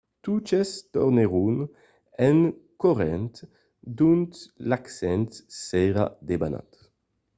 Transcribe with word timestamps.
totes 0.25 0.69
tornèron 0.93 1.57
en 2.29 2.37
corrent 2.81 3.33
d'ont 3.97 4.31
l'accident 4.69 5.31
s'èra 5.65 6.05
debanat 6.29 6.69